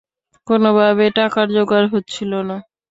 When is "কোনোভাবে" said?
0.47-1.05